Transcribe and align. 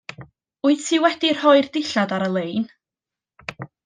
Wyt 0.67 0.81
ti 0.91 0.97
wedi 1.03 1.29
rhoi'r 1.35 1.67
dillad 1.75 2.15
ar 2.17 2.25
y 2.29 2.31
lein? 2.37 2.65